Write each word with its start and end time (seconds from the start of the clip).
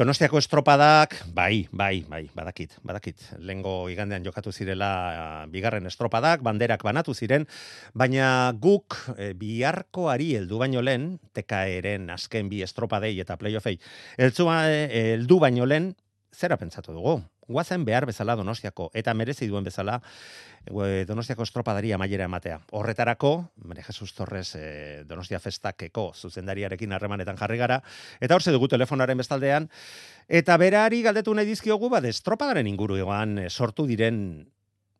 Donostiako 0.00 0.38
estropadak, 0.40 1.12
bai, 1.36 1.68
bai, 1.76 2.00
bai, 2.08 2.22
badakit, 2.32 2.78
badakit. 2.88 3.20
Lengo 3.44 3.84
igandean 3.92 4.24
jokatu 4.24 4.48
zirela 4.48 4.88
uh, 5.12 5.42
bigarren 5.52 5.84
estropadak, 5.90 6.40
banderak 6.40 6.80
banatu 6.86 7.12
ziren, 7.12 7.44
baina 7.92 8.30
guk 8.56 8.96
e, 9.18 9.34
biharkoari 9.36 10.30
heldu 10.38 10.62
baino 10.62 10.80
lehen, 10.80 11.18
TKEren 11.36 12.08
azken 12.16 12.48
bi 12.48 12.62
estropadei 12.64 13.12
eta 13.20 13.36
playoffei, 13.36 13.76
heldu 14.16 15.38
baino 15.44 15.68
lehen, 15.68 15.92
zera 16.32 16.56
pentsatu 16.56 16.96
dugu? 16.96 17.18
Guazen 17.50 17.84
behar 17.84 18.06
bezala 18.06 18.36
Donostiako, 18.38 18.90
eta 18.94 19.14
merezi 19.14 19.48
duen 19.50 19.66
bezala 19.66 19.98
Donostiako 21.08 21.42
estropadari 21.46 21.92
amaiera 21.96 22.28
ematea. 22.28 22.60
Horretarako, 22.76 23.32
Mare 23.64 23.82
Jesus 23.82 24.12
Torres 24.14 24.54
e, 24.54 25.02
Donostia 25.08 25.40
Festakeko 25.40 26.10
zuzendariarekin 26.14 26.92
harremanetan 26.92 27.40
jarri 27.40 27.58
gara, 27.58 27.80
eta 28.20 28.36
hor 28.36 28.46
dugu 28.52 28.68
telefonaren 28.68 29.18
bestaldean, 29.18 29.68
eta 30.28 30.56
berari 30.60 31.02
galdetu 31.02 31.34
nahi 31.34 31.48
dizkiogu, 31.48 31.90
bat 31.90 32.04
estropadaren 32.04 32.66
inguru 32.70 33.00
egoan 33.00 33.38
eh, 33.38 33.50
sortu 33.50 33.86
diren 33.86 34.46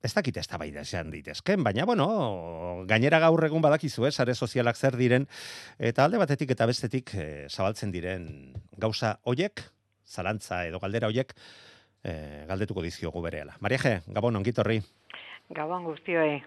Ez 0.00 0.14
dakit 0.16 0.38
ez 0.40 0.46
da 0.48 0.56
bai 0.56 0.70
da 0.72 0.80
esan 0.80 1.10
ditezken, 1.12 1.60
baina, 1.60 1.84
bueno, 1.84 2.06
gainera 2.88 3.18
gaur 3.20 3.44
egun 3.44 3.60
badakizu, 3.60 4.06
eh, 4.08 4.10
sare 4.10 4.32
sozialak 4.32 4.78
zer 4.78 4.96
diren, 4.96 5.26
eta 5.76 6.06
alde 6.06 6.16
batetik 6.16 6.54
eta 6.54 6.64
bestetik 6.64 7.12
e, 7.12 7.26
zabaltzen 7.50 7.92
diren 7.92 8.24
gauza 8.80 9.18
hoiek, 9.28 9.60
zalantza 10.08 10.62
edo 10.70 10.80
galdera 10.80 11.10
hoiek, 11.12 11.34
e, 12.04 12.44
galdetuko 12.48 12.82
dizkiogu 12.82 13.22
berehala. 13.22 13.56
Mariaje, 13.60 14.00
Gabon, 14.06 14.36
ongitorri. 14.36 14.80
Gabon 15.50 15.84
guztioi. 15.84 16.40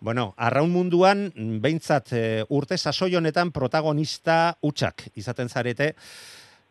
Bueno, 0.00 0.34
arraun 0.36 0.70
munduan, 0.70 1.30
behintzat 1.62 2.12
e, 2.12 2.24
urte 2.52 2.76
sasoi 2.76 3.14
honetan 3.16 3.52
protagonista 3.52 4.56
utxak 4.62 5.06
izaten 5.16 5.48
zarete, 5.48 5.94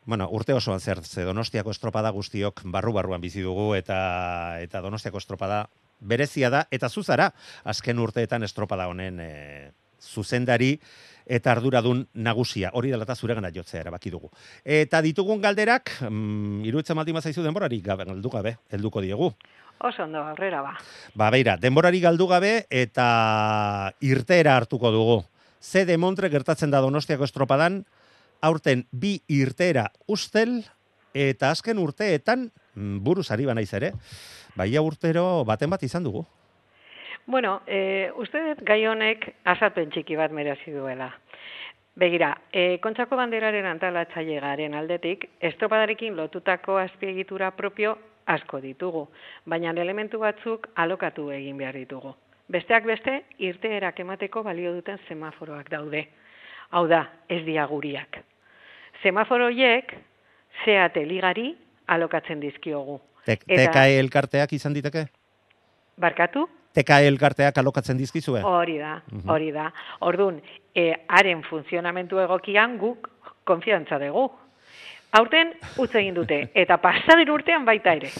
bueno, 0.05 0.27
urte 0.29 0.53
osoan 0.53 0.79
zer, 0.79 1.01
ze 1.01 1.25
donostiako 1.25 1.73
estropada 1.73 2.11
guztiok 2.13 2.61
barru-barruan 2.69 3.21
bizi 3.21 3.41
dugu 3.41 3.73
eta 3.73 4.59
eta 4.61 4.81
donostiako 4.85 5.17
estropada 5.17 5.65
berezia 5.99 6.51
da, 6.53 6.67
eta 6.71 6.89
zuzara, 6.89 7.31
azken 7.63 7.99
urteetan 7.99 8.45
estropada 8.45 8.85
honen 8.91 9.19
e, 9.19 9.31
zuzendari, 9.99 10.75
eta 11.25 11.51
arduradun 11.51 12.05
nagusia. 12.13 12.71
Hori 12.73 12.91
dela 12.93 13.03
eta 13.03 13.15
zure 13.15 13.35
gana 13.35 13.51
jotzea 13.53 13.81
erabaki 13.81 14.11
dugu. 14.13 14.29
Eta 14.63 15.01
ditugun 15.01 15.41
galderak, 15.41 15.91
mm, 16.09 16.63
iruditzen 16.65 16.95
maldi 16.95 17.13
mazaizu 17.13 17.43
denborari, 17.43 17.81
gabe, 17.81 18.05
galdu 18.05 18.29
gabe, 18.29 18.57
helduko 18.69 19.01
diegu. 19.01 19.33
Oso 19.79 20.03
ondo, 20.03 20.19
aurrera 20.23 20.61
ba. 20.61 20.77
Ba, 21.13 21.29
beira, 21.29 21.57
denborari 21.57 21.99
galdu 21.99 22.27
gabe 22.27 22.65
eta 22.69 23.91
irtera 23.99 24.55
hartuko 24.55 24.91
dugu. 24.91 25.23
Ze 25.59 25.85
demontre 25.85 26.29
gertatzen 26.29 26.71
da 26.71 26.79
donostiako 26.79 27.25
estropadan, 27.25 27.83
aurten 28.41 28.85
bi 28.91 29.19
irtera 29.27 29.89
ustel, 30.07 30.63
eta 31.15 31.49
azken 31.51 31.79
urteetan, 31.79 32.51
mm, 32.75 32.99
buruz 33.03 33.31
ari 33.31 33.47
banaiz 33.47 33.71
ere, 33.73 33.93
baia 34.55 34.81
urtero 34.81 35.43
baten 35.47 35.69
bat 35.69 35.83
izan 35.83 36.03
dugu. 36.03 36.25
Bueno, 37.25 37.61
e, 37.65 38.11
uste 38.21 38.41
dut 38.43 38.59
gai 38.65 38.83
honek 38.85 39.31
azalpen 39.49 39.89
txiki 39.89 40.17
bat 40.17 40.31
merezi 40.31 40.71
duela. 40.73 41.09
Begira, 41.97 42.35
e, 42.51 42.77
kontxako 42.83 43.17
banderaren 43.17 43.65
antalatzaile 43.65 44.37
garen 44.43 44.75
aldetik, 44.77 45.29
estropadarekin 45.39 46.15
lotutako 46.15 46.77
azpiegitura 46.77 47.49
propio 47.57 47.95
asko 48.27 48.59
ditugu, 48.61 49.07
baina 49.45 49.71
elementu 49.81 50.19
batzuk 50.19 50.67
alokatu 50.75 51.29
egin 51.31 51.57
behar 51.57 51.77
ditugu. 51.79 52.13
Besteak 52.51 52.85
beste, 52.85 53.23
irteerak 53.41 53.99
emateko 53.99 54.43
balio 54.43 54.73
duten 54.75 54.99
semaforoak 55.07 55.71
daude. 55.71 56.03
Hau 56.71 56.85
da, 56.87 57.01
ez 57.29 57.41
diaguriak. 57.45 58.19
Semaforoiek, 59.01 59.95
zeate 60.65 61.05
ligari 61.05 61.55
alokatzen 61.87 62.39
dizkiogu. 62.39 62.99
TKE 63.25 63.97
elkarteak 63.97 64.53
izan 64.53 64.73
diteke? 64.77 65.07
Barkatu? 65.97 66.45
TK 66.75 67.01
elkarteak 67.09 67.57
alokatzen 67.57 67.97
dizkizue? 67.97 68.41
Hori 68.43 68.77
da, 68.81 68.97
mhm. 69.11 69.29
hori 69.31 69.51
da. 69.55 69.69
Ordun, 70.07 70.41
e, 70.75 70.91
haren 71.07 71.43
funtzionamentu 71.47 72.19
egokian 72.23 72.77
guk 72.81 73.09
konfiantza 73.47 73.99
dugu. 74.01 74.27
Aurten 75.15 75.53
utz 75.79 75.93
egin 75.95 76.17
dute 76.17 76.41
eta 76.65 76.77
pasaden 76.83 77.31
urtean 77.31 77.65
baita 77.65 77.95
ere. 77.95 78.11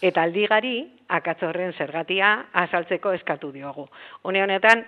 Eta 0.00 0.24
aldigari 0.24 0.78
akatzorren 1.12 1.74
zergatia 1.76 2.32
azaltzeko 2.62 3.12
eskatu 3.12 3.50
diogu. 3.52 3.84
Une 4.24 4.42
honetan 4.42 4.86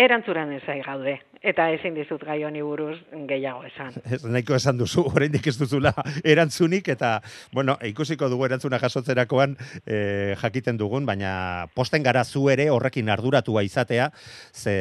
erantzuran 0.00 0.52
ezai 0.56 0.80
gaude. 0.84 1.18
Eta 1.40 1.70
ezin 1.72 1.94
dizut 1.96 2.22
gai 2.24 2.38
honi 2.44 2.60
buruz 2.64 2.98
gehiago 3.28 3.64
esan. 3.68 3.94
Ez 4.14 4.20
nahiko 4.24 4.56
esan 4.56 4.80
duzu, 4.80 5.06
oraindik 5.08 5.46
ez 5.48 5.56
duzula 5.60 5.92
erantzunik, 6.24 6.88
eta, 6.92 7.14
bueno, 7.56 7.78
ikusiko 7.88 8.28
dugu 8.32 8.44
erantzuna 8.48 8.80
jasotzerakoan 8.82 9.56
e, 9.86 10.36
jakiten 10.40 10.80
dugun, 10.80 11.08
baina 11.08 11.32
posten 11.74 12.04
gara 12.04 12.24
zu 12.24 12.48
ere 12.52 12.68
horrekin 12.70 13.08
arduratua 13.08 13.64
izatea, 13.64 14.10
ze 14.52 14.76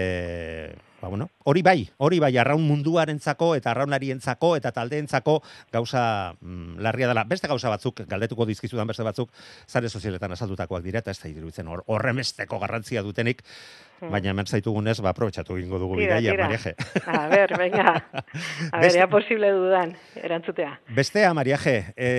ba, 1.00 1.08
bueno, 1.08 1.30
hori 1.48 1.62
bai, 1.64 1.90
hori 1.98 2.20
bai, 2.20 2.34
arraun 2.38 2.66
munduarentzako 2.68 3.54
eta 3.56 3.72
arraunarientzako 3.72 4.54
eta 4.60 4.74
taldeentzako 4.76 5.40
gauza 5.72 6.04
mm, 6.42 6.80
larria 6.84 7.08
dela. 7.08 7.24
Beste 7.24 7.48
gauza 7.48 7.72
batzuk, 7.72 8.04
galdetuko 8.10 8.48
dizkizudan 8.50 8.88
beste 8.92 9.08
batzuk, 9.08 9.32
zare 9.68 9.90
sozialetan 9.90 10.36
azaldutakoak 10.36 10.84
dira, 10.84 11.00
eta 11.00 11.16
ez 11.16 11.22
da 11.22 11.32
iruditzen 11.32 11.72
horremesteko 11.72 12.60
garrantzia 12.60 13.04
dutenik, 13.06 13.44
hmm. 14.00 14.12
baina 14.14 14.32
hemen 14.32 14.48
zaitugunez, 14.48 14.98
ba, 15.04 15.14
aprobetsatu 15.14 15.58
egingo 15.60 15.80
dugu 15.82 16.00
bidaia, 16.00 16.36
Mariaje. 16.38 16.76
A 17.06 17.28
ber, 17.32 17.54
venga, 17.60 17.94
a 18.74 18.82
ber, 18.82 18.96
ea 18.96 19.08
posible 19.12 19.52
dudan, 19.56 19.94
erantzutea. 20.16 20.74
Bestea, 20.96 21.34
Mariaje, 21.38 21.76
e, 21.96 22.10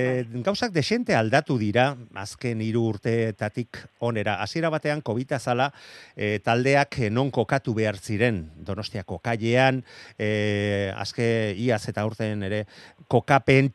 gauzak 0.47 0.75
desente 0.77 1.17
aldatu 1.17 1.59
dira, 1.61 1.91
azken 2.23 2.63
hiru 2.65 2.85
urteetatik 2.93 3.81
onera, 3.99 4.39
hasiera 4.45 4.71
batean, 4.73 5.03
COVID 5.05 5.37
zala, 5.39 5.71
e, 6.17 6.39
taldeak 6.45 6.99
non 7.11 7.31
kokatu 7.31 7.75
behar 7.75 7.99
ziren, 7.99 8.45
Donostiako 8.67 9.21
kailean, 9.25 9.83
e, 10.19 10.93
azke 10.97 11.55
iaz 11.59 11.83
eta 11.91 12.05
urten 12.07 12.43
ere 12.47 12.65
kokapen 13.11 13.73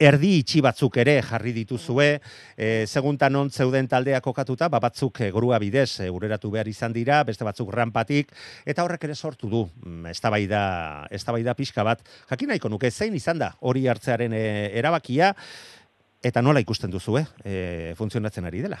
erdi 0.00 0.38
itxi 0.40 0.62
batzuk 0.64 0.96
ere 1.02 1.18
jarri 1.22 1.52
dituzue, 1.52 2.08
e, 2.56 2.86
seguntan 2.86 3.36
on 3.36 3.50
zeuden 3.50 3.88
taldea 3.88 4.20
kokatuta, 4.24 4.68
ba 4.68 4.80
batzuk 4.80 5.20
e, 5.20 5.30
grua 5.30 5.58
bidez 5.58 6.00
e, 6.00 6.10
ureratu 6.10 6.50
behar 6.50 6.68
izan 6.68 6.92
dira, 6.92 7.22
beste 7.24 7.44
batzuk 7.44 7.72
rampatik, 7.74 8.32
eta 8.66 8.84
horrek 8.84 9.04
ere 9.04 9.14
sortu 9.14 9.48
du, 9.48 9.64
mm, 9.84 10.06
eztabaida 10.14 10.62
eztabaida 11.10 11.54
pixka 11.54 11.84
bat. 11.84 12.04
Jakin 12.30 12.54
nahiko 12.54 12.68
nuke, 12.68 12.90
zein 12.90 13.14
izan 13.14 13.38
da 13.38 13.52
hori 13.60 13.86
hartzearen 13.88 14.32
e, 14.32 14.46
erabakia, 14.78 15.34
eta 16.24 16.42
nola 16.42 16.60
ikusten 16.64 16.90
duzu, 16.90 17.18
e, 17.44 17.92
funtzionatzen 17.98 18.48
ari 18.48 18.64
dela? 18.64 18.80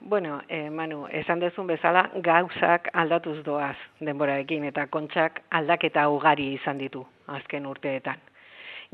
Bueno, 0.00 0.42
eh, 0.48 0.70
Manu, 0.70 1.06
esan 1.10 1.40
dezun 1.42 1.66
bezala, 1.66 2.04
gauzak 2.22 2.88
aldatuz 2.94 3.42
doaz 3.44 3.76
denborarekin 4.00 4.64
eta 4.70 4.86
kontxak 4.86 5.42
aldaketa 5.50 6.06
ugari 6.08 6.52
izan 6.54 6.78
ditu 6.78 7.02
azken 7.26 7.66
urteetan. 7.66 8.22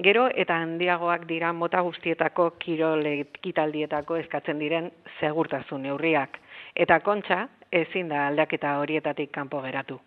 Gero 0.02 0.24
eta 0.34 0.56
handiagoak 0.58 1.28
dira 1.28 1.52
mota 1.54 1.80
guztietako 1.86 2.48
kirolekitaldietako 2.58 4.16
eskatzen 4.16 4.58
diren 4.58 4.88
segurtasun 5.20 5.84
neurriak. 5.86 6.40
Eta 6.74 6.98
kontxa 6.98 7.46
ezin 7.70 8.08
da 8.10 8.26
aldaketa 8.26 8.78
horietatik 8.80 9.30
kanpo 9.30 9.60
geratu. 9.62 10.00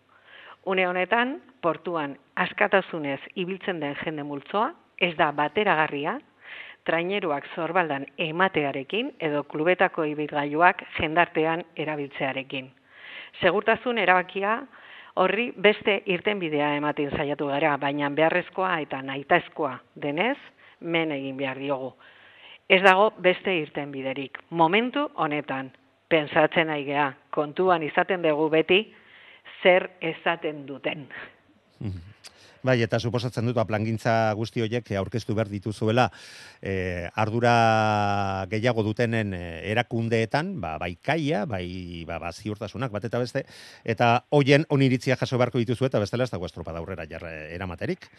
Une 0.65 0.87
honetan, 0.87 1.37
portuan 1.61 2.17
askatasunez 2.35 3.21
ibiltzen 3.35 3.79
den 3.79 3.95
jende 4.03 4.23
multzoa, 4.23 4.73
ez 4.99 5.15
da 5.15 5.31
bateragarria 5.31 6.17
traineruak 6.83 7.47
zorbaldan 7.55 8.05
ematearekin 8.17 9.13
edo 9.19 9.43
klubetako 9.43 10.03
ibilgailuak 10.03 10.83
jendartean 10.99 11.63
erabiltzearekin. 11.75 12.67
Segurtasun 13.39 13.97
erabakia 14.03 14.61
horri 15.21 15.51
beste 15.57 16.01
irtenbidea 16.05 16.73
ematen 16.77 17.11
saiatu 17.17 17.47
gara, 17.49 17.75
baina 17.77 18.09
beharrezkoa 18.09 18.77
eta 18.85 19.01
nahitaezkoa 19.01 19.73
denez, 19.95 20.37
men 20.81 21.11
egin 21.11 21.37
behar 21.37 21.59
diogu. 21.59 21.93
Ez 22.69 22.81
dago 22.83 23.11
beste 23.23 23.53
irtenbiderik. 23.61 24.37
Momentu 24.49 25.07
honetan, 25.15 25.71
pensatzen 26.09 26.69
aigea, 26.69 27.11
kontuan 27.31 27.83
izaten 27.83 28.21
dugu 28.21 28.49
beti, 28.49 28.81
zer 29.63 29.89
esaten 30.01 30.65
duten. 30.67 31.07
Bai, 32.65 32.77
eta 32.81 32.99
suposatzen 32.99 33.45
dut, 33.45 33.55
ba, 33.57 33.65
plangintza 33.69 34.33
guzti 34.37 34.63
horiek 34.63 34.89
aurkeztu 34.99 35.35
behar 35.37 35.49
dituzuela 35.51 36.07
e, 36.61 37.07
ardura 37.15 38.45
gehiago 38.51 38.83
dutenen 38.85 39.33
e, 39.37 39.43
erakundeetan, 39.71 40.55
ba, 40.61 40.77
bai 40.81 40.95
kaia, 41.01 41.45
bai 41.45 42.03
ba, 42.07 42.19
ba, 42.23 42.31
ziurtasunak, 42.33 42.91
bat 42.93 43.05
eta 43.05 43.21
beste, 43.21 43.45
eta 43.85 44.11
hoien 44.33 44.65
oniritzia 44.73 45.17
jaso 45.19 45.37
beharko 45.37 45.61
dituzu 45.61 45.89
eta 45.89 46.01
bestela 46.01 46.25
ez 46.25 46.33
dago 46.33 46.49
estropa 46.49 46.73
daurrera 46.73 47.07
jarra 47.09 47.31
eramaterik. 47.53 48.09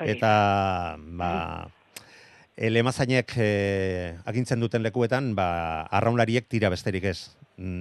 Eta, 0.00 0.32
ba, 0.98 1.32
Ele 2.52 2.82
mazainek 2.84 3.32
e, 3.40 3.52
agintzen 4.28 4.60
duten 4.60 4.82
lekuetan, 4.84 5.32
ba, 5.34 5.88
arraunlariek 5.88 6.50
tira 6.52 6.68
besterik 6.72 7.08
ez 7.08 7.18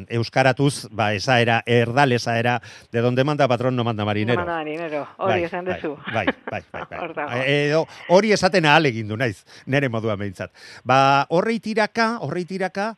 euskaratuz, 0.10 0.88
ba, 0.92 1.14
esaera, 1.14 1.64
erdal 1.66 2.12
esaera, 2.14 2.62
de 2.92 3.02
donde 3.02 3.24
manda 3.24 3.48
patrón 3.48 3.76
no 3.76 3.84
manda 3.84 4.06
marinero. 4.06 4.40
No 4.42 4.46
manda 4.46 4.58
marinero, 4.64 5.08
hori 5.18 5.44
esan 5.44 5.66
dezu. 5.66 5.98
Bai, 6.14 6.28
bai, 6.50 6.62
bai. 6.72 6.84
bai. 6.90 7.42
E, 7.48 7.68
edo, 7.70 7.88
hori 8.10 8.32
esaten 8.32 8.66
ahal 8.66 8.86
egin 8.86 9.08
du 9.08 9.18
naiz, 9.18 9.44
nere 9.66 9.90
modua 9.90 10.16
behintzat. 10.16 10.52
Ba, 10.84 11.26
horrei 11.30 11.60
tiraka, 11.60 12.18
horrei 12.22 12.46
tiraka, 12.46 12.96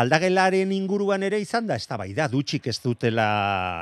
aldagelaren 0.00 0.70
inguruan 0.72 1.24
ere 1.26 1.40
izan 1.42 1.66
da, 1.66 1.74
ez 1.74 1.86
da 1.90 1.96
bai 1.98 2.12
da, 2.14 2.28
dutxik 2.30 2.68
ez 2.70 2.76
dutela 2.80 3.26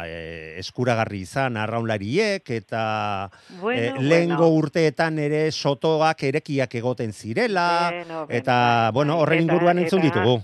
e, 0.09 0.57
eskuragarri 0.63 1.21
izan 1.27 1.59
arraunlariek, 1.61 2.49
eta 2.57 3.29
Bueno, 3.61 4.01
e, 4.01 4.03
lehengo 4.03 4.47
bueno. 4.47 4.55
urteetan 4.63 5.19
ere 5.21 5.43
sotoak 5.53 6.23
erekiak 6.31 6.75
egoten 6.81 7.13
zirela, 7.13 7.67
Bueno, 7.93 8.25
eta, 8.31 8.57
bai, 8.89 8.93
bueno, 8.97 9.17
bai, 9.19 9.23
horren 9.27 9.43
eta- 9.45 9.53
inguruan 9.53 9.79
entzun 9.85 10.01
eta- 10.01 10.09
ditugu. 10.09 10.39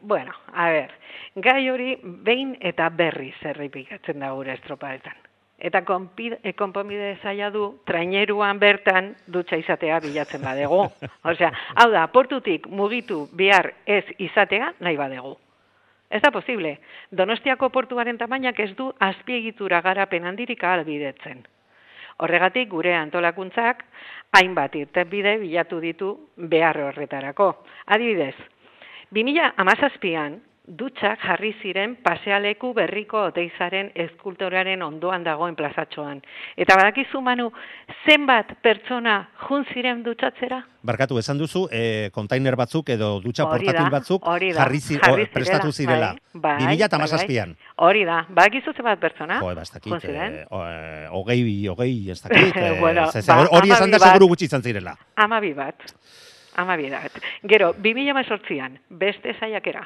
Bueno, 0.00 0.32
a 0.52 0.68
ber, 0.70 0.92
gai 1.34 1.68
hori 1.70 1.96
behin 2.02 2.56
eta 2.60 2.88
berri 2.88 3.32
zerripikatzen 3.42 4.20
da 4.22 4.30
gure 4.30 4.52
estropadetan. 4.54 5.16
Eta 5.58 5.80
konpid- 5.88 6.36
e, 6.44 6.52
konponbide 6.52 7.16
zaila 7.22 7.48
du, 7.50 7.80
traineruan 7.88 8.58
bertan 8.60 9.14
dutxa 9.26 9.56
izatea 9.56 9.98
bilatzen 10.04 10.42
badegu. 10.44 10.84
Osea, 11.32 11.50
hau 11.74 11.90
da, 11.90 12.06
portutik 12.12 12.68
mugitu 12.68 13.24
behar 13.32 13.72
ez 13.86 14.04
izatea 14.18 14.74
nahi 14.80 14.96
badegu. 14.96 15.34
Ez 16.10 16.20
da 16.22 16.30
posible. 16.30 16.76
Donostiako 17.10 17.70
portuaren 17.74 18.18
tamainak 18.18 18.60
ez 18.60 18.70
du 18.76 18.92
azpiegitura 19.00 19.80
garapen 19.82 20.24
handirik 20.28 20.62
ahalbidetzen. 20.62 21.42
Horregatik 22.22 22.68
gure 22.70 22.94
antolakuntzak 22.94 23.82
hainbat 24.38 24.76
irtenbide 24.78 25.36
bilatu 25.40 25.80
ditu 25.80 26.12
behar 26.36 26.78
horretarako. 26.84 27.48
Adibidez, 27.86 28.36
2017an 29.14 30.40
dutxak 30.66 31.20
jarri 31.22 31.52
ziren 31.62 31.94
pasealeku 32.02 32.72
berriko 32.74 33.20
oteizaren 33.28 33.92
eskultoraren 34.06 34.82
ondoan 34.82 35.24
dagoen 35.24 35.54
plazatxoan. 35.54 36.20
Eta 36.58 36.74
badakizu 36.78 37.20
manu, 37.22 37.52
zenbat 38.04 38.50
pertsona 38.62 39.16
jun 39.46 39.64
ziren 39.72 40.02
dutxatzera? 40.02 40.58
Barkatu, 40.86 41.18
esan 41.18 41.38
duzu, 41.38 41.66
e, 41.70 42.10
kontainer 42.14 42.58
batzuk 42.58 42.90
edo 42.94 43.16
dutxa 43.22 43.46
Hori 43.46 43.66
portatil 43.66 43.90
batzuk 43.94 44.26
hori 44.26 44.52
da, 44.52 44.64
jarri, 44.64 44.80
zi, 44.82 44.98
jarri 45.02 45.26
o, 45.26 45.32
prestatu 45.32 45.72
zirela. 45.72 46.12
Bai, 46.34 46.58
bai, 46.58 46.76
2017an. 46.76 47.54
bai, 47.54 47.86
Hori 47.86 48.04
da, 48.06 48.20
badakizu 48.28 48.74
zenbat 48.74 49.02
pertsona? 49.02 49.40
Jo, 49.42 49.54
ba, 49.54 49.62
ez 49.62 49.70
dakit, 49.70 50.10
eh, 50.10 51.08
hogei, 51.14 51.42
hogei, 51.70 51.96
ez 52.10 52.20
dakit. 52.22 52.56
eh, 52.66 52.78
Bueno, 52.80 53.06
ba, 53.14 53.42
hori 53.50 53.70
esan 53.70 53.94
da 53.94 54.02
seguru 54.02 54.34
gutxi 54.34 54.50
izan 54.50 54.66
zirela. 54.66 54.98
Amabi 55.14 55.54
bat. 55.54 55.92
Amabi. 56.56 56.90
Gero, 57.44 57.74
2018an, 57.74 58.78
beste 58.88 59.34
saiakera. 59.38 59.84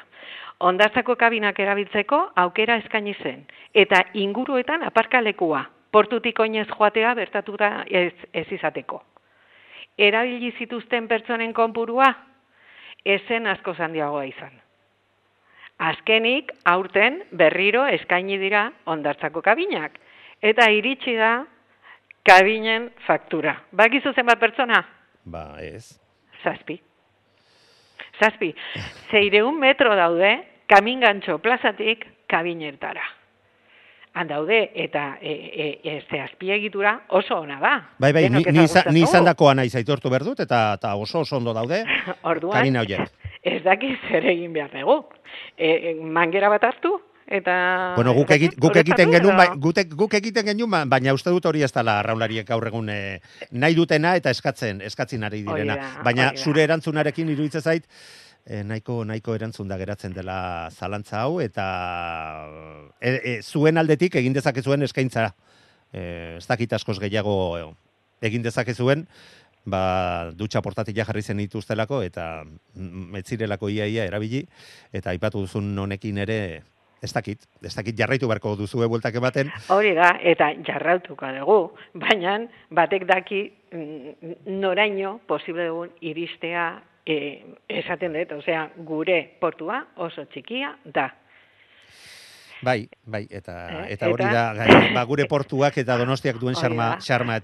Ondartzako 0.63 1.17
kabinak 1.19 1.59
erabiltzeko 1.59 2.19
aukera 2.35 2.77
eskaini 2.79 3.13
zen. 3.21 3.45
Eta 3.73 4.05
inguruetan 4.13 4.83
aparkalekua. 4.87 5.65
Portutik 5.91 6.39
oinez 6.39 6.67
joatea 6.69 7.13
bertatuta 7.13 7.83
ez, 7.89 8.13
ez 8.33 8.47
izateko. 8.51 9.01
Erabili 9.97 10.53
zituzten 10.57 11.07
pertsonen 11.07 11.51
konpurua, 11.53 12.07
ezen 13.03 13.47
asko 13.47 13.75
handiagoa 13.77 14.23
izan. 14.29 14.53
Azkenik, 15.81 16.53
aurten 16.63 17.23
berriro 17.31 17.83
eskaini 17.89 18.37
dira 18.37 18.69
ondartzako 18.85 19.41
kabinak. 19.41 19.97
Eta 20.41 20.69
iritsi 20.71 21.17
da 21.17 21.33
kabinen 22.23 22.91
faktura. 23.07 23.57
Bakizu 23.71 24.13
zenbat 24.13 24.39
pertsona? 24.39 24.83
Ba, 25.25 25.57
ez. 25.59 25.97
Zazpi. 26.43 26.79
Zazpi. 28.19 28.53
Zeireun 29.11 29.57
metro 29.59 29.95
daude, 29.95 30.35
kamingantxo 30.69 31.39
plazatik 31.41 32.05
kabinertara. 32.29 33.03
Han 34.13 34.27
daude, 34.27 34.71
eta 34.75 35.17
e, 35.21 35.31
e, 35.31 35.97
este 35.97 36.19
azpiegitura 36.19 37.05
oso 37.15 37.37
ona 37.39 37.59
da. 37.61 37.73
Bai, 37.97 38.11
bai, 38.11 38.23
ni, 38.27 38.43
Denok 38.43 38.51
ni, 38.51 38.65
izan- 38.65 38.91
ni 38.91 39.03
dakoa 39.25 39.53
nahi 39.55 39.69
zaitortu 39.69 40.09
behar 40.09 40.25
dut, 40.27 40.39
eta, 40.43 40.73
eta 40.75 40.95
oso 40.95 41.21
oso 41.21 41.37
ondo 41.37 41.53
daude, 41.53 41.85
Orduan, 42.23 42.57
kabina 42.59 42.81
horiek. 42.81 43.07
ez 43.41 43.63
daki 43.63 43.95
zer 44.09 44.25
egin 44.25 44.51
behar 44.53 44.69
dugu. 44.73 45.05
E, 45.57 45.69
e, 45.91 45.95
mangera 45.95 46.49
bat 46.49 46.63
hartu, 46.63 46.99
eta... 47.31 47.55
Bueno, 47.95 48.13
guk, 48.13 48.31
egit, 48.35 48.51
dakit, 48.51 48.61
guk 48.61 48.79
egiten 48.81 49.13
genuen, 49.15 49.37
bai, 49.39 49.47
gute, 49.63 49.85
guk 49.89 50.15
egiten 50.19 50.49
genuen, 50.51 50.71
ba- 50.73 50.83
baina 50.97 51.13
uste 51.15 51.31
dut 51.33 51.47
hori 51.47 51.63
ez 51.63 51.71
dela 51.71 51.99
arraunlariek 52.01 52.47
gaur 52.47 52.67
egun 52.67 52.91
eh, 52.91 53.21
nahi 53.51 53.77
dutena 53.77 54.15
eta 54.19 54.33
eskatzen, 54.35 54.81
eskatzen 54.85 55.23
ari 55.23 55.41
direna. 55.47 55.77
da, 55.79 56.03
baina 56.03 56.31
da. 56.31 56.37
zure 56.37 56.65
erantzunarekin 56.67 57.31
iruditzen 57.31 57.63
zait, 57.63 57.87
eh, 58.45 58.63
nahiko 58.67 59.01
nahiko 59.07 59.35
erantzun 59.37 59.71
da 59.71 59.77
geratzen 59.79 60.13
dela 60.13 60.69
zalantza 60.71 61.21
hau 61.23 61.39
eta 61.41 61.65
e, 62.99 63.15
e, 63.15 63.35
zuen 63.41 63.77
aldetik 63.77 64.15
egin 64.21 64.33
dezakezuen 64.33 64.83
eskaintza. 64.83 65.31
E, 65.91 66.01
ez 66.37 66.47
dakit 66.47 66.73
askoz 66.73 66.99
gehiago 66.99 67.35
egin 68.21 68.43
dezakezuen, 68.43 69.07
ba, 69.65 70.31
dutxa 70.35 70.61
portatila 70.61 71.05
jarri 71.05 71.21
zen 71.21 71.41
dituztelako 71.43 72.01
eta 72.05 72.43
mm, 72.43 73.15
ez 73.19 73.25
zirelako 73.27 73.69
iaia 73.69 74.05
erabili 74.09 74.45
eta 74.93 75.11
aipatu 75.13 75.45
duzun 75.45 75.77
honekin 75.77 76.17
ere 76.23 76.39
ez 77.01 77.13
dakit, 77.13 77.47
ez 77.65 77.73
dakit 77.75 77.97
jarraitu 77.97 78.27
beharko 78.29 78.53
duzue 78.55 78.87
bueltak 78.87 79.15
ematen, 79.17 79.49
Hori 79.73 79.95
da, 79.97 80.13
eta 80.21 80.51
jarrautuko 80.67 81.31
dugu, 81.39 81.59
baina 81.97 82.37
batek 82.69 83.07
daki 83.09 83.41
mm, 83.73 84.35
noraino 84.61 85.17
posible 85.27 85.65
dugun 85.71 85.95
iristea 86.01 86.67
e, 87.05 87.17
esaten 87.81 88.13
dut, 88.13 88.37
osea, 88.37 88.67
gure 88.87 89.23
portua 89.41 89.81
oso 89.97 90.25
txikia 90.29 90.75
da. 90.85 91.09
Bai, 92.61 92.87
bai, 93.05 93.27
eta, 93.29 93.85
Eh, 93.87 93.93
eta 93.93 94.07
hori 94.09 94.23
eta- 94.23 94.33
da, 94.33 94.53
gai, 94.53 94.93
ba, 94.93 95.03
gure 95.03 95.25
portuak 95.25 95.77
eta 95.77 95.97
donostiak 95.97 96.37
duen 96.37 96.55
xarma, 96.55 96.97
xarma 97.01 97.39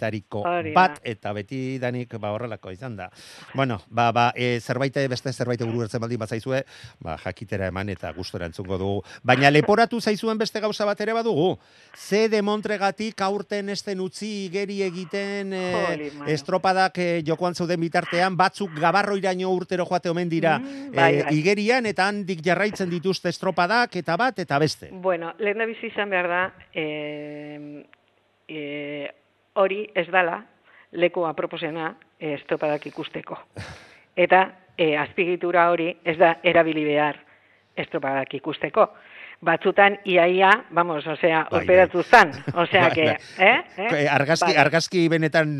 Hori 0.46 0.74
bat, 0.74 1.00
eta 1.04 1.34
beti 1.34 1.80
danik 1.80 2.14
ba, 2.20 2.32
horrelako 2.32 2.72
izan 2.72 2.96
da. 2.96 3.10
Bueno, 3.54 3.82
ba, 3.90 4.12
ba, 4.12 4.32
e, 4.36 4.60
zerbait, 4.62 4.94
beste 5.10 5.34
zerbait 5.34 5.62
guru 5.62 5.82
ertzen 5.84 6.00
baldin 6.02 6.20
bazaizue, 6.20 6.64
ba, 7.00 7.18
jakitera 7.18 7.68
eman 7.68 7.90
eta 7.90 8.12
gustora 8.14 8.46
entzungo 8.46 8.78
dugu. 8.78 9.04
Baina 9.24 9.50
leporatu 9.50 10.00
zaizuen 10.02 10.38
beste 10.38 10.60
gauza 10.60 10.86
bat 10.86 11.02
ere 11.02 11.14
badugu. 11.14 11.58
Ze 11.96 12.30
de 12.30 12.42
Montregatik 12.42 13.20
aurten 13.22 13.70
esten 13.70 14.00
utzi 14.00 14.46
igeri 14.46 14.82
egiten 14.84 15.52
e, 15.54 16.12
mano. 16.18 16.30
estropadak 16.32 16.98
e, 17.00 17.24
jokoan 17.26 17.56
zeuden 17.56 17.80
bitartean, 17.82 18.38
batzuk 18.38 18.72
gabarroiraino 18.80 19.50
urtero 19.50 19.86
joate 19.86 20.10
omen 20.10 20.30
dira 20.30 20.60
Mm, 20.60 20.92
bai, 20.96 21.16
e, 21.16 21.24
bai. 21.24 21.36
igerian 21.36 21.86
eta 21.86 22.08
handik 22.08 22.42
jarraitzen 22.44 22.90
dituzte 22.90 23.30
estropadak 23.30 23.96
eta 23.96 24.16
bat 24.18 24.38
eta 24.40 24.60
beste. 24.60 24.90
Bueno, 25.08 25.32
lehen 25.40 25.56
da 25.62 25.66
bizi 25.70 25.88
izan 25.88 26.10
behar 26.12 26.28
da, 26.28 26.40
e, 26.76 27.86
e, 28.44 29.08
hori 29.56 29.86
ez 29.96 30.04
dala 30.12 30.42
leku 31.00 31.22
aproposena 31.24 31.94
e, 32.20 32.34
estropadak 32.34 32.90
ikusteko. 32.90 33.38
Eta 34.20 34.42
e, 34.76 34.90
azpigitura 35.00 35.70
hori 35.72 35.94
ez 36.04 36.18
da 36.20 36.34
erabili 36.44 36.84
behar 36.84 37.22
estropadak 37.80 38.34
ikusteko. 38.36 38.90
Batzutan 39.48 39.96
iaia, 40.12 40.50
vamos, 40.76 41.06
osea, 41.08 41.46
Bai, 41.54 41.62
operatu 41.62 42.04
zan, 42.04 42.34
osea, 42.66 42.90
Bai, 42.90 42.92
que, 42.98 43.06
bai. 43.06 43.48
eh? 43.48 43.62
eh? 43.78 43.88
Eh, 44.02 44.10
Argazki, 44.12 44.50
Bai. 44.52 44.58
argazki 44.66 45.04
benetan 45.14 45.54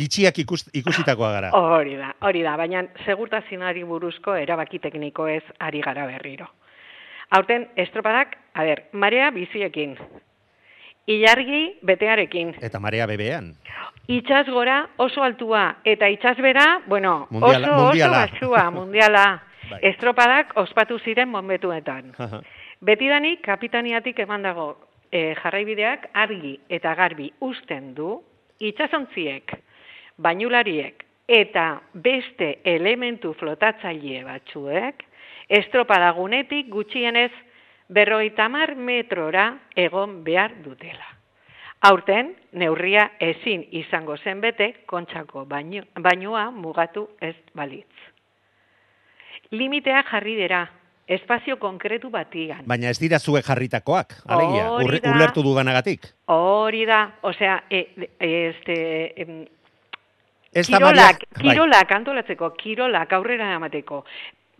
bitxiak 0.00 0.40
ikus, 0.46 0.62
ikusitakoa 0.72 1.30
gara. 1.34 1.50
Hori 1.60 1.98
da, 2.00 2.14
hori 2.24 2.40
da, 2.46 2.56
baina 2.56 2.86
segurtasinari 3.04 3.84
buruzko 3.84 4.38
erabaki 4.46 4.80
tekniko 4.86 5.28
ez 5.28 5.42
ari 5.60 5.84
gara 5.84 6.06
berriro. 6.08 6.48
Aurten 7.36 7.68
estropadak, 7.76 8.38
a 8.54 8.62
ber, 8.64 8.84
marea 8.92 9.30
biziekin, 9.30 9.96
ilargi 11.06 11.78
betearekin, 11.82 12.54
Eta 12.62 12.80
marea 12.80 13.06
bebean. 13.06 13.54
itxas 14.08 14.46
gora 14.48 14.88
oso 14.96 15.22
altua, 15.22 15.76
eta 15.84 16.08
itxas 16.08 16.36
bera, 16.38 16.80
bueno, 16.86 17.26
Mundiala- 17.30 17.70
oso 17.74 17.84
mundiala. 17.84 18.24
oso 18.24 18.32
basua, 18.50 18.70
mundiala. 18.78 19.42
Bai. 19.70 19.80
Estropadak 19.82 20.52
ospatu 20.56 20.98
ziren 20.98 21.28
monbetuetan. 21.28 22.12
Betidanik 22.84 23.40
kapitaniatik 23.42 24.18
eman 24.18 24.42
dago 24.42 24.76
e, 25.10 25.34
jarraibideak 25.42 26.10
argi 26.12 26.58
eta 26.68 26.94
garbi 26.94 27.30
usten 27.40 27.94
du 27.94 28.18
itsasontziek, 28.60 29.54
bainulariek 30.18 31.02
eta 31.28 31.80
beste 31.94 32.58
elementu 32.64 33.32
flotatzaile 33.40 34.22
batzuek 34.24 35.00
estropadagunetik 35.48 36.68
gutxienez 36.68 37.30
berrogeita 37.88 38.44
hamar 38.46 38.74
metrora 38.76 39.58
egon 39.76 40.22
behar 40.24 40.54
dutela. 40.64 41.06
Aurten, 41.84 42.34
neurria 42.52 43.10
ezin 43.20 43.66
izango 43.76 44.16
zen 44.16 44.40
bete 44.40 44.70
kontxako 44.88 45.44
bainu, 45.44 45.82
bainua 46.00 46.50
mugatu 46.50 47.08
ez 47.20 47.34
balitz. 47.54 47.90
Limitea 49.52 50.02
jarri 50.10 50.34
dira, 50.38 50.62
espazio 51.06 51.58
konkretu 51.60 52.08
batian. 52.10 52.62
Baina 52.66 52.88
ez 52.88 52.98
dira 52.98 53.18
zuek 53.20 53.44
jarritakoak, 53.44 54.14
alegia, 54.26 54.70
Hori 54.72 54.86
urre- 54.86 55.00
da. 55.04 55.12
ulertu 55.12 55.42
duganagatik. 55.44 56.06
Hori 56.32 56.86
da, 56.88 57.02
osea, 57.22 57.58
e, 57.68 57.82
este, 58.18 59.12
em, 59.20 59.44
kirolak, 60.54 61.26
bai. 61.36 61.42
kirolak 61.50 61.92
antolatzeko, 61.92 62.50
kirolak 62.56 63.12
aurrera 63.12 63.52
emateko, 63.58 64.04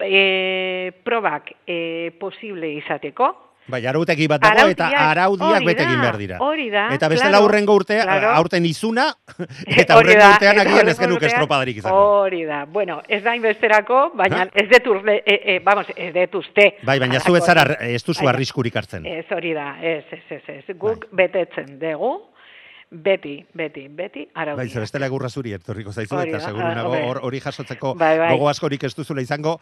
e, 0.00 0.92
probak 1.04 1.54
e, 1.66 2.12
posible 2.20 2.72
izateko, 2.80 3.32
Bai, 3.64 3.80
arautegi 3.88 4.26
bat 4.28 4.42
dago 4.44 4.66
eta 4.68 4.90
Araudiak, 4.90 5.10
araudiak 5.10 5.54
hori 5.56 5.66
bete 5.70 5.84
egin 5.86 5.96
da, 5.96 6.00
behar 6.02 6.16
dira. 6.20 6.38
hori 6.44 6.66
da, 6.68 6.82
Eta 6.92 7.08
bestela 7.08 7.30
claro, 7.30 7.46
aurrengo 7.46 7.76
urtea, 7.78 8.02
claro. 8.04 8.32
aurten 8.36 8.66
izuna, 8.68 9.06
eta 9.82 9.96
aurrengo 9.96 10.20
da, 10.20 10.32
urtean 10.34 10.60
agian 10.60 10.90
ez 10.90 10.96
urtean, 10.98 11.30
estropadarik 11.30 11.80
izango. 11.80 12.02
Hori 12.26 12.42
da. 12.44 12.58
Bueno, 12.68 12.98
ez 13.08 13.22
da 13.24 13.32
inbesterako, 13.38 14.02
baina 14.20 14.44
ez 14.52 14.66
dut 14.68 14.90
urle, 14.92 15.16
e, 15.24 15.38
e, 15.54 15.56
vamos, 15.64 15.86
ez 15.96 16.10
dut 16.12 16.36
uste. 16.42 16.68
Bai, 16.84 16.98
baina 17.00 17.22
zu 17.24 17.38
ez 17.40 17.44
zara, 17.46 17.64
ez 17.88 18.02
duzu 18.04 18.28
arriskurik 18.28 18.76
hartzen. 18.76 19.08
Ez 19.08 19.24
hori 19.32 19.54
da, 19.56 19.78
ez, 19.80 20.04
ez, 20.12 20.22
ez, 20.28 20.42
ez. 20.58 20.76
Guk 20.76 21.08
Bai. 21.08 21.24
betetzen 21.24 21.78
dugu, 21.80 22.18
beti, 22.94 23.44
beti, 23.58 23.88
beti, 23.90 24.22
araudia. 24.38 24.62
Bai, 24.62 24.80
bestela 24.84 25.06
egurra 25.10 25.28
zuri 25.28 25.52
etorriko 25.56 25.90
zaizu, 25.92 26.14
eta 26.22 26.38
da, 26.38 26.44
seguru 26.46 26.64
ah, 26.64 27.18
hori 27.26 27.40
jasotzeko 27.42 27.94
Bai, 27.98 28.18
bai. 28.18 28.28
gogo 28.36 28.48
askorik 28.48 28.84
ez 28.86 28.94
duzula 28.94 29.20
izango. 29.24 29.56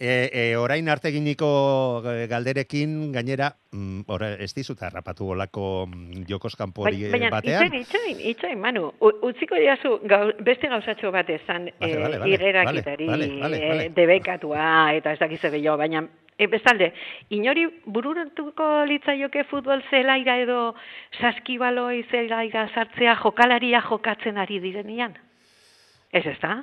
E, 0.00 0.30
e, 0.32 0.44
orain 0.56 0.88
arte 0.88 1.08
eginiko 1.12 2.02
eh, 2.06 2.26
galderekin, 2.30 3.12
gainera, 3.12 3.50
mm, 3.72 4.00
ora, 4.08 4.32
ez 4.40 4.54
dizut 4.56 4.80
harrapatu 4.82 5.28
olako 5.34 5.86
mm, 5.86 6.24
jokos 6.30 6.56
kanpo 6.56 6.86
hori 6.88 7.04
eh, 7.04 7.10
Baina, 7.12 7.30
batean. 7.30 7.66
itxain, 7.74 7.82
itxain, 7.82 8.22
itxain, 8.32 8.58
Manu, 8.60 8.92
U- 9.00 9.14
utziko 9.28 9.54
diazu 9.60 9.98
gau, 10.08 10.32
beste 10.40 10.68
gauzatxo 10.72 11.12
bat 11.12 11.28
esan 11.30 11.68
Vale, 11.78 11.92
eh, 11.92 11.98
vale, 12.00 12.18
vale, 12.18 12.34
igerakitari, 12.34 13.06
vale, 13.06 13.26
vale, 13.28 13.40
vale, 13.42 13.60
vale. 13.68 13.84
eh, 13.86 13.92
debekatua 13.94 14.94
eta 14.96 15.12
ez 15.12 15.18
dakize 15.20 15.50
gehiago, 15.50 15.76
baina 15.76 16.06
e, 16.38 16.46
bestalde, 16.46 16.92
inori 17.34 17.66
bururatuko 17.86 18.68
litzaioke 18.88 19.44
futbol 19.50 19.82
zelaira 19.90 20.38
edo 20.38 20.74
saskibaloi 21.20 22.04
zelaira 22.10 22.68
sartzea 22.74 23.18
jokalaria 23.22 23.82
jokatzen 23.88 24.38
ari 24.38 24.60
direnean? 24.62 25.16
Ez 26.12 26.24
ez 26.26 26.38
da? 26.40 26.62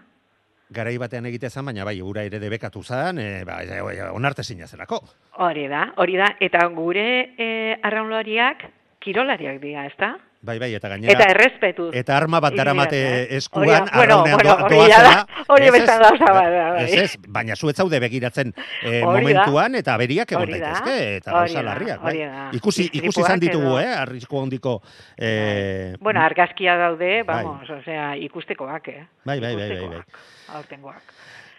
Garai 0.73 0.95
batean 0.97 1.27
egite 1.29 1.49
zen, 1.51 1.67
baina 1.67 1.85
bai, 1.85 1.99
ura 2.01 2.23
ere 2.25 2.39
debekatu 2.41 2.81
zen, 2.81 3.19
e, 3.21 3.43
ba, 3.45 3.59
e, 3.61 3.77
e, 3.77 4.07
onarte 4.09 4.43
zelako. 4.43 5.03
Hori 5.37 5.67
da, 5.67 5.91
hori 5.97 6.17
da, 6.17 6.35
eta 6.39 6.65
gure 6.73 7.35
e, 7.37 7.77
arraunlariak 7.83 8.65
kirolariak 8.99 9.61
dira, 9.61 9.85
ez 9.85 9.93
da? 9.99 10.15
Bai, 10.45 10.59
bai, 10.61 10.69
eta 10.77 10.89
gainera... 10.91 11.13
Eta 11.15 11.25
errespetuz. 11.33 11.87
Eta 11.97 12.13
arma 12.19 12.39
bat 12.43 12.53
daramate 12.53 12.99
eh? 13.01 13.21
eskuan, 13.39 13.65
Hori 13.65 13.97
bueno, 13.97 14.19
arraunean 14.19 14.37
bueno, 14.37 14.57
hori 14.67 14.77
doazela. 14.77 15.13
da, 15.15 15.45
hori 15.55 15.69
ez, 15.71 15.85
gauza 15.87 16.33
bat 16.37 16.53
bai. 16.55 16.83
Ez, 16.83 16.99
ez, 17.01 17.31
baina 17.37 17.55
zu 17.55 17.71
ez 17.71 17.75
zaude 17.81 17.99
begiratzen 18.03 18.53
eh, 18.53 18.99
da. 18.99 19.09
momentuan 19.09 19.79
eta 19.81 19.97
beriak 19.97 20.35
egon 20.35 20.53
daitezke 20.53 20.95
eta 21.15 21.33
gauza 21.39 21.65
larriak, 21.65 22.03
bai. 22.05 22.15
Ikusi 22.59 22.85
ikusi 23.01 23.23
izan 23.25 23.41
ditugu, 23.41 23.79
eh, 23.81 23.89
arrisku 24.03 24.43
handiko 24.43 24.77
eh 25.17 25.95
Bueno, 25.99 26.21
argazkia 26.21 26.77
daude, 26.77 27.23
vamos, 27.25 27.69
osea, 27.79 28.13
ikustekoak, 28.29 28.87
eh? 28.93 29.05
Bai, 29.25 29.39
bai, 29.39 29.55
bai, 29.55 29.69
bai, 29.73 29.87
bai. 29.95 30.03
Ikustekoak, 30.45 31.01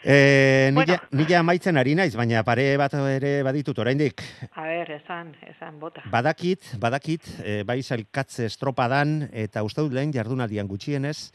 Aurtengoak. 0.06 0.68
eh 0.68 0.70
Bueno. 0.72 0.92
nila, 0.92 1.08
nila 1.10 1.38
amaitzen 1.40 1.76
ari 1.76 1.94
naiz, 1.94 2.14
baina 2.16 2.42
pare 2.44 2.76
bat 2.76 2.94
ere 2.94 3.42
baditut 3.42 3.78
oraindik. 3.78 4.22
A 4.54 4.62
ber, 4.62 4.90
esan, 4.92 5.34
esan, 5.42 5.78
bota. 5.80 6.02
Badakit, 6.10 6.78
badakit, 6.78 7.22
e, 7.44 7.62
bai 7.64 7.82
sailkatze 7.82 8.46
estropadan, 8.46 9.28
eta 9.32 9.62
uste 9.62 9.80
dut 9.82 9.92
lehen 9.92 10.12
jardunaldian 10.12 10.68
gutxienez, 10.68 11.32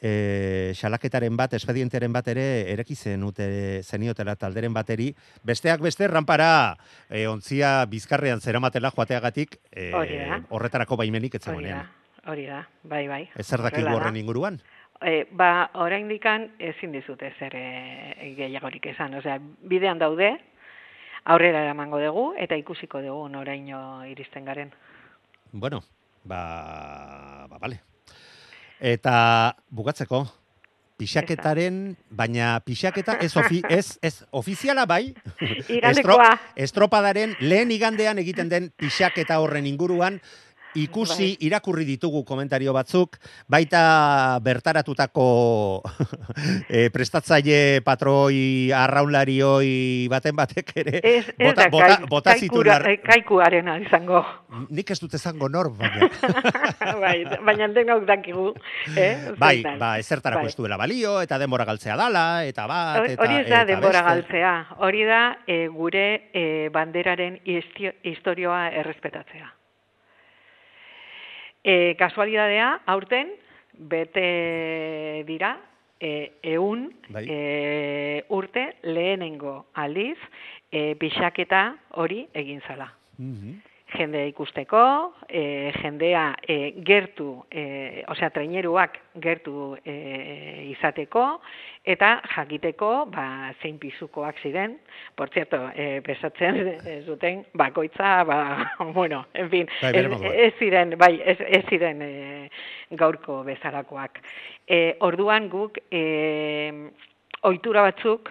e, 0.00 0.72
xalaketaren 0.78 1.36
bat, 1.36 1.52
espedienteren 1.54 2.12
bat 2.12 2.28
ere, 2.28 2.70
ereki 2.72 2.94
zenute, 2.94 3.82
zeniotela 3.82 4.36
talderen 4.36 4.72
bateri, 4.72 5.14
besteak 5.42 5.80
beste, 5.80 6.08
rampara, 6.08 6.76
e, 7.10 7.26
ontzia 7.26 7.84
bizkarrean 7.86 8.40
zeramatela 8.40 8.90
joateagatik, 8.90 9.58
e, 9.72 9.90
da. 9.90 10.42
horretarako 10.50 10.96
baimenik 10.96 11.38
Hori 11.46 11.68
da, 11.68 11.90
hori 12.26 12.46
da, 12.46 12.68
bai, 12.84 13.08
bai. 13.08 13.28
Ez 13.36 13.46
zer 13.46 13.62
dakigu 13.62 13.88
da. 13.88 13.94
horren 13.96 14.16
inguruan? 14.16 14.60
E, 14.98 15.28
ba, 15.30 15.70
oraindikan 15.78 16.48
ezin 16.58 16.92
dizut 16.92 17.22
ezer 17.22 17.54
e, 17.54 18.32
gehiagorik 18.36 18.86
esan. 18.90 19.14
Osea, 19.20 19.38
bidean 19.70 20.00
daude, 20.00 20.32
aurrera 21.24 21.62
eramango 21.66 22.00
dugu, 22.02 22.32
eta 22.40 22.58
ikusiko 22.58 23.02
dugu 23.04 23.28
noraino 23.30 24.04
iristen 24.10 24.48
garen. 24.48 24.72
Bueno, 25.52 25.82
ba, 26.24 27.46
ba, 27.50 27.58
bale. 27.62 27.80
Eta 28.80 29.54
bukatzeko, 29.70 30.24
pixaketaren, 30.98 31.96
baina 32.10 32.58
pixaketa 32.66 33.16
ez, 33.22 33.30
ofi, 33.38 33.62
ez, 33.70 33.98
ez 34.02 34.24
ofiziala 34.34 34.84
bai, 34.86 35.14
Igandekoa. 35.78 36.32
estropadaren 36.58 37.36
lehen 37.40 37.70
igandean 37.70 38.18
egiten 38.18 38.50
den 38.50 38.70
pixaketa 38.76 39.38
horren 39.38 39.66
inguruan, 39.70 40.18
ikusi, 40.74 41.34
Bai. 41.34 41.46
irakurri 41.48 41.84
ditugu 41.84 42.24
komentario 42.24 42.72
batzuk, 42.72 43.16
baita 43.48 44.38
bertaratutako 44.42 45.82
e, 46.68 46.88
prestatzaile 46.94 47.80
patroi 47.84 48.70
arraunlarioi 48.72 50.06
baten 50.12 50.36
batek 50.36 50.72
ere 50.76 51.00
Ez, 51.02 51.24
ez 51.38 51.48
bota, 51.48 51.62
da, 51.64 51.68
bota, 51.70 51.86
kai- 51.96 52.08
bota 52.08 52.34
kaikura- 52.36 52.76
ar- 52.76 53.00
kaikuarena 53.02 53.78
izango. 53.80 54.24
Nik 54.70 54.90
ez 54.90 54.98
dut 55.00 55.14
ezango 55.14 55.48
nor, 55.48 55.70
baina... 55.76 56.08
bai, 57.02 57.24
baina 57.44 57.68
denok 57.68 58.04
dakigu. 58.08 58.52
Eh? 58.96 59.34
Bai, 59.38 59.62
ba, 59.78 59.98
ezertarako 59.98 60.46
Bai. 60.46 60.52
ez 60.52 60.56
duela 60.56 60.76
balio, 60.80 61.20
eta 61.24 61.38
denbora 61.38 61.64
galtzea 61.68 61.96
dala, 61.96 62.44
eta 62.48 62.66
bat, 62.70 63.04
eta 63.10 63.22
hori 63.24 63.40
ez 63.42 63.48
da 63.50 63.64
denbora 63.68 64.02
beste. 64.02 64.08
galtzea. 64.14 64.54
Hori 64.78 65.04
da 65.08 65.22
e, 65.46 65.66
gure 65.68 66.06
e, 66.32 66.68
banderaren 66.72 67.40
istio- 67.44 67.94
historioa 68.02 68.68
errespetatzea. 68.70 69.54
E, 71.64 71.94
kasualidadea, 71.98 72.80
aurten, 72.86 73.32
bete 73.78 75.24
dira, 75.26 75.58
e, 76.00 76.32
eun 76.42 76.92
Bai. 77.08 77.24
e, 77.28 78.24
urte 78.28 78.76
lehenengo 78.82 79.66
aldiz, 79.74 80.18
e, 80.70 80.94
pixaketa 81.00 81.74
hori 81.90 82.26
egin 82.34 82.62
zala. 82.66 82.92
Mhm. 83.18 83.58
jendea 83.96 84.26
ikusteko, 84.28 85.14
e, 85.28 85.72
jendea 85.80 86.34
e, 86.46 86.74
gertu, 86.84 87.46
e, 87.50 88.04
osea, 88.12 88.28
traineruak 88.30 88.98
gertu 89.16 89.78
e, 89.80 89.94
izateko, 90.74 91.40
eta 91.88 92.18
jakiteko, 92.34 92.90
ba, 93.12 93.52
zein 93.62 93.78
pizukoak 93.80 94.40
ziren, 94.44 94.76
por 95.16 95.30
cierto, 95.32 95.60
e, 95.74 96.00
pesatzen 96.04 96.58
zuten 97.08 97.44
bakoitza, 97.56 98.24
ba, 98.28 98.40
bueno, 98.98 99.24
en 99.34 99.50
fin, 99.50 99.70
Bai, 99.80 99.94
ez, 100.34 100.52
ziren, 100.58 100.96
bai, 101.00 101.14
ez, 101.24 101.38
ez 101.40 101.64
ziren 101.70 102.02
e, 102.04 102.12
gaurko 103.00 103.40
bezalakoak. 103.46 104.20
E, 104.66 104.96
orduan 105.00 105.48
guk, 105.48 105.80
e, 105.90 106.02
ohitura 107.48 107.86
batzuk, 107.88 108.28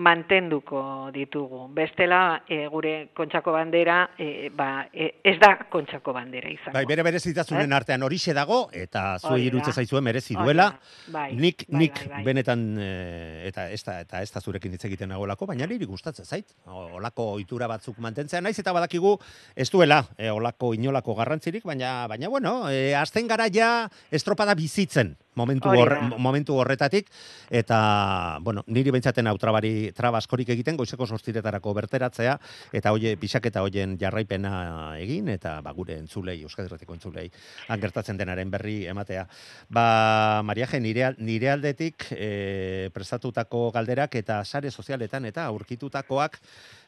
mantenduko 0.00 1.10
ditugu. 1.14 1.66
Bestela, 1.76 2.42
e, 2.48 2.62
gure 2.72 3.10
kontxako 3.16 3.52
bandera, 3.52 3.98
e, 4.18 4.48
ba, 4.54 4.86
e, 4.92 5.12
ez 5.24 5.36
da 5.42 5.56
kontxako 5.70 6.14
bandera 6.16 6.50
izango. 6.50 6.76
Bai, 6.78 6.86
bere 6.88 7.04
berezitasunen 7.06 7.72
artean 7.76 8.02
horixe 8.06 8.34
dago, 8.36 8.62
eta 8.72 9.18
zuei 9.18 9.40
Eh? 9.40 9.40
Hori 9.40 9.48
irutze 9.48 9.72
zaizuen 9.72 10.04
merezi 10.04 10.34
Hori 10.36 10.44
duela. 10.44 10.68
Bai, 11.12 11.30
nik 11.34 11.64
bai, 11.68 11.78
nik 11.78 11.98
bai, 11.98 12.08
bai. 12.12 12.22
benetan 12.24 12.64
eh, 12.80 13.48
eta 13.48 13.68
ez 13.70 13.82
da 13.86 14.00
eta 14.04 14.22
ez 14.22 14.30
da 14.32 14.40
zurekin 14.40 14.74
hitz 14.76 14.84
egiten 14.88 15.10
nagolako, 15.12 15.48
baina 15.50 15.66
niri 15.70 15.88
gustatzen 15.88 16.24
zait. 16.24 16.54
Olako 16.66 17.32
ohitura 17.36 17.68
batzuk 17.70 17.98
mantentzea 17.98 18.40
naiz 18.40 18.58
eta 18.58 18.74
badakigu 18.76 19.16
ez 19.56 19.70
duela 19.70 20.02
eh, 20.18 20.30
olako 20.30 20.74
inolako 20.76 21.16
garrantzirik, 21.18 21.64
baina 21.64 22.06
baina 22.10 22.28
bueno, 22.28 22.68
eh, 22.70 22.94
azten 22.96 23.28
gara 23.28 23.48
ja 23.52 23.88
estropada 24.10 24.54
bizitzen 24.54 25.16
momentu 25.34 25.68
hor, 25.70 25.92
momentu 26.18 26.56
horretatik 26.58 27.06
eta 27.50 28.38
bueno, 28.42 28.64
niri 28.66 28.90
beintzaten 28.90 29.26
hau 29.30 29.36
trabari 29.38 29.92
traba 29.96 30.18
askorik 30.18 30.48
egiten 30.48 30.76
goizeko 30.76 31.06
sortziretarako 31.06 31.72
berteratzea 31.74 32.38
eta 32.72 32.92
hoie 32.92 33.16
pixaketa 33.16 33.62
hoien 33.62 33.96
jarraipena 34.00 34.96
egin 34.98 35.28
eta 35.28 35.60
ba 35.62 35.72
gure 35.72 35.96
entzulei 35.98 36.40
Euskal 36.42 36.66
Herratiko 36.66 36.94
entzulei 36.94 37.30
han 37.68 37.80
gertatzen 37.80 38.16
denaren 38.18 38.50
berri 38.50 38.86
ematea. 38.90 39.26
Ba 39.68 40.42
Mariaje 40.44 40.80
nire 40.80 41.14
nire 41.18 41.50
aldetik 41.50 42.06
eh, 42.10 42.90
prestatutako 42.92 43.70
galderak 43.70 44.14
eta 44.16 44.44
sare 44.44 44.70
sozialetan 44.70 45.24
eta 45.30 45.44
aurkitutakoak 45.46 46.38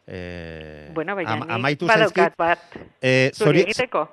eh, 0.06 0.90
Bueno, 0.94 1.14
baina 1.14 1.32
am- 1.32 1.46
amaitu 1.58 1.87
zaizkit. 1.87 2.34
bat 2.37 2.58
zuri 2.72 3.30
zori, 3.32 3.61
egiteko. 3.68 4.08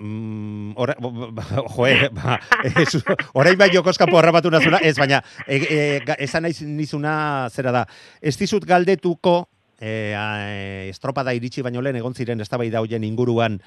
Mm, 0.00 0.72
ora, 0.80 0.94
joe, 0.98 2.08
ba, 2.16 2.38
ez, 2.64 2.96
orain 3.36 3.58
bai 3.60 3.68
jokoskapo 3.74 4.16
harrapatu 4.16 4.48
nazuna, 4.52 4.80
ez, 4.80 4.94
baina 4.96 5.20
e, 5.44 5.58
e, 5.60 5.80
esan 6.24 6.46
naiz 6.48 6.62
nizuna 6.64 7.12
zera 7.52 7.74
da, 7.74 7.82
ez 8.22 8.32
dizut 8.40 8.64
galdetuko, 8.64 9.42
e, 9.80 10.14
a, 10.14 10.86
estropada 10.92 11.34
iritsi 11.34 11.64
baino 11.64 11.82
lehen 11.82 11.98
egon 11.98 12.14
ziren 12.14 12.40
eztabaida 12.44 12.82
hoien 12.84 13.04
inguruan 13.04 13.58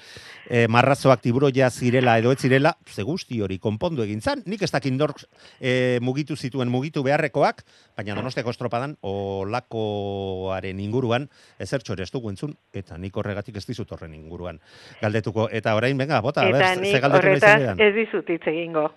e, 0.48 0.66
marrazoak 0.70 1.20
tiburoia 1.24 1.70
zirela 1.70 2.16
edo 2.18 2.32
ez 2.32 2.38
zirela, 2.40 2.76
ze 2.86 3.02
guzti 3.02 3.40
hori 3.42 3.58
konpondu 3.58 4.04
egin 4.06 4.22
zan, 4.22 4.42
nik 4.46 4.62
ez 4.62 4.70
dakit 4.72 4.94
nork 4.94 5.24
e, 5.60 5.98
mugitu 6.00 6.36
zituen 6.36 6.70
mugitu 6.70 7.02
beharrekoak, 7.02 7.64
baina 7.96 8.14
donostiako 8.14 8.54
estropadan 8.54 8.96
olakoaren 9.02 10.80
inguruan 10.80 11.28
ezertxo 11.58 11.98
ere 11.98 12.06
ez 12.06 12.12
dugu 12.14 12.30
entzun, 12.30 12.54
eta 12.72 12.98
nik 12.98 13.16
horregatik 13.16 13.58
ez 13.58 13.66
dizut 13.66 13.90
horren 13.92 14.14
inguruan 14.14 14.60
galdetuko. 15.02 15.48
Eta 15.52 15.74
orain, 15.74 15.98
venga, 15.98 16.20
bota, 16.22 16.46
Eta 16.48 16.58
ber, 16.58 16.66
ze 16.74 16.80
nik 16.80 17.02
galdetu 17.02 17.26
nahi 17.26 17.34
horretaz 17.34 17.78
ez 17.82 17.92
dizut 17.96 18.30
hitz 18.30 18.46
egingo. 18.46 18.88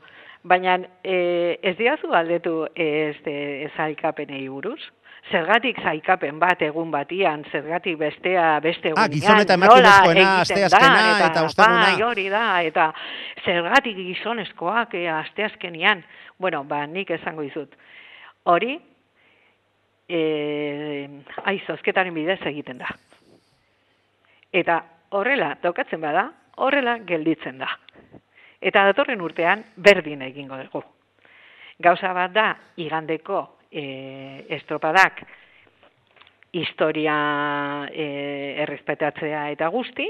Baina 0.47 0.77
e, 1.03 1.57
ez 1.65 1.75
diazu 1.79 2.13
aldetu 2.13 2.67
este 2.75 3.71
zaikapenei 3.75 4.47
buruz? 4.47 4.79
Zergatik 5.27 5.79
zaikapen 5.83 6.37
bat 6.39 6.61
egun 6.63 6.91
batian, 6.91 7.41
zergatik 7.51 7.97
bestea 7.99 8.59
beste 8.63 8.93
Ah, 8.93 9.07
egunean, 9.07 9.11
gizon 9.11 9.41
eta 9.41 9.55
emakumezkoena, 9.57 10.27
asteazkena 10.43 11.01
da, 11.01 11.25
eta 11.25 11.43
osteguna. 11.43 11.81
Bai, 11.81 12.03
hori 12.05 12.27
da, 12.31 12.43
eta 12.63 12.85
zergatik 13.43 13.97
gizonezkoak 13.97 14.95
e, 14.95 15.01
asteazkenian. 15.11 16.03
Bueno, 16.39 16.63
ba, 16.63 16.85
nik 16.87 17.11
esango 17.11 17.43
dizut. 17.43 17.75
Hori, 18.47 18.77
e, 20.07 20.21
ai, 21.43 21.57
zozketaren 21.67 22.15
bidez 22.15 22.39
egiten 22.47 22.79
da. 22.79 22.93
Eta 24.55 24.79
horrela, 25.17 25.57
tokatzen 25.61 26.01
bada, 26.01 26.29
horrela 26.63 26.99
gelditzen 27.03 27.59
da. 27.59 27.73
Eta 28.63 28.87
datorren 28.87 29.19
urtean 29.21 29.65
berdin 29.75 30.23
egingo 30.29 30.55
dugu. 30.63 30.85
Gauza 31.83 32.15
bat 32.15 32.31
da, 32.33 32.49
igandeko 32.79 33.56
e, 33.71 34.45
estropadak 34.57 35.23
historia 36.53 37.17
e, 37.91 38.07
errespetatzea 38.63 39.49
eta 39.51 39.67
guzti, 39.73 40.07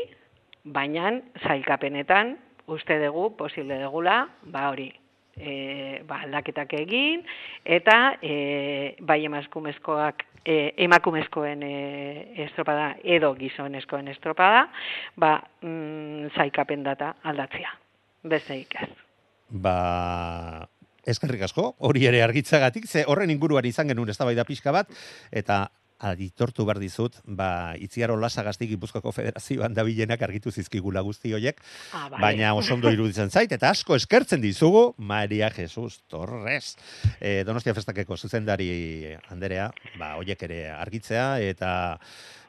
baina 0.64 1.12
zailkapenetan 1.44 2.36
uste 2.68 3.00
dugu, 3.00 3.32
posible 3.40 3.80
dugula, 3.82 4.26
ba 4.44 4.68
hori, 4.70 4.90
e, 5.38 6.02
ba, 6.08 6.22
aldaketak 6.26 6.74
egin, 6.82 7.24
eta 7.64 8.18
e, 8.22 8.96
bai 9.00 9.22
emakumezkoak 9.26 10.26
e, 10.44 10.74
emakumezkoen 10.88 11.64
e, 11.64 11.74
estropada 12.48 12.94
edo 13.04 13.34
gizonezkoen 13.40 14.12
estropada, 14.14 14.68
ba, 15.16 15.38
mm, 15.62 16.34
zailkapen 16.36 16.84
data 16.84 17.16
aldatzea. 17.24 17.76
Besteik 18.28 18.76
ez. 18.82 18.90
Ba, 19.64 20.68
eskerrik 21.08 21.48
asko, 21.48 21.72
hori 21.80 22.06
ere 22.10 22.22
argitzagatik, 22.26 22.88
ze 22.88 23.06
horren 23.08 23.32
inguruan 23.34 23.66
izan 23.66 23.88
genuen 23.88 24.12
eztabaida 24.14 24.44
pixka 24.48 24.74
bat, 24.76 24.92
eta 25.32 25.68
aditortu 25.98 26.62
behar 26.68 26.78
dizut, 26.78 27.16
ba, 27.26 27.74
itziaro 27.82 28.14
lasagazti 28.22 28.68
Gipuzkoako 28.70 29.10
Federazioan 29.16 29.74
dabilenak 29.74 30.22
argitu 30.22 30.52
zizkigula 30.54 31.02
guzti 31.02 31.32
hoiek, 31.34 31.58
Ah, 31.92 32.04
bai. 32.12 32.20
baina 32.22 32.52
oso 32.54 32.76
ondo 32.76 32.92
iruditzen 32.94 33.32
zait, 33.34 33.52
eta 33.52 33.72
asko 33.72 33.96
eskertzen 33.98 34.42
dizugu, 34.44 34.94
Maria 34.98 35.50
Jesus 35.50 36.04
Torres, 36.08 36.76
e, 37.20 37.44
Donostia 37.44 37.74
Festakeko 37.74 38.16
zuzendari 38.18 39.16
Anderea, 39.32 39.72
ba, 39.98 40.12
hoiek 40.22 40.44
ere 40.44 40.70
argitzea, 40.70 41.40
eta 41.42 41.72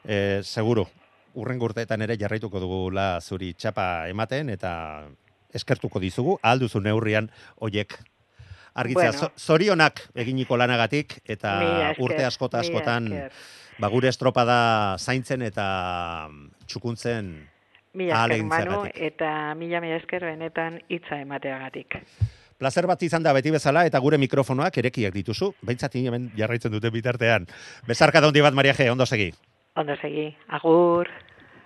e, 0.05 0.41
seguru, 0.43 0.85
urren 1.33 1.59
urteetan 1.61 2.01
ere 2.05 2.17
jarraituko 2.21 2.59
dugula 2.61 3.19
zuri 3.21 3.55
txapa 3.55 4.07
ematen, 4.09 4.49
eta 4.53 5.07
eskertuko 5.53 5.99
dizugu, 5.99 6.37
alduzu 6.43 6.79
neurrian 6.85 7.31
hoiek 7.57 7.97
argitzea. 8.73 9.11
Bueno. 9.11 9.27
Zo- 9.27 9.31
Zorionak 9.37 10.01
eginiko 10.15 10.57
lanagatik, 10.57 11.19
eta 11.25 11.55
esker, 11.91 12.03
urte 12.03 12.25
askota 12.25 12.59
askotan 12.59 13.09
ba, 13.79 13.87
gure 13.87 14.09
estropada 14.09 14.97
zaintzen 14.99 15.41
eta 15.41 16.29
txukuntzen 16.67 17.47
Mila 17.93 18.25
esker. 18.29 18.43
Manu, 18.45 18.83
eta 18.93 19.55
mila 19.55 19.81
mila 19.81 19.95
esker 19.97 20.21
benetan 20.23 20.79
hitza 20.89 21.17
emateagatik. 21.21 21.97
Plazer 22.59 22.85
bat 22.85 23.01
izan 23.01 23.23
da 23.23 23.31
beti 23.33 23.49
bezala 23.51 23.85
eta 23.87 23.97
gure 24.03 24.17
mikrofonoak 24.19 24.77
erekiak 24.77 25.13
dituzu. 25.15 25.53
Behintzat 25.63 25.95
hemen 25.95 26.31
jarraitzen 26.37 26.71
dute 26.71 26.91
bitartean. 26.91 27.47
Bezarka 27.87 28.19
handi 28.19 28.41
bat 28.41 28.53
Maria 28.53 28.73
G, 28.73 28.89
ondo 28.91 29.05
segi. 29.05 29.31
Ondo 29.75 29.95
segi, 30.01 30.35
agur. 30.49 31.07